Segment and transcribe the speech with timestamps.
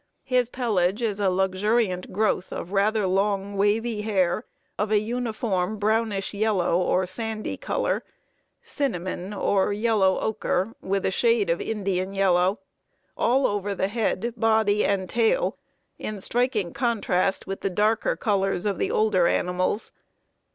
[0.23, 4.45] His pelage is a luxuriant growth of rather long, wavy hair,
[4.79, 8.03] of a uniform brownish yellow or "sandy" color
[8.63, 12.61] (cinnamon, or yellow ocher, with a shade of Indian yellow)
[13.15, 15.59] all over the head, body, and tail,
[15.99, 19.91] in striking contrast with the darker colors of the older animals.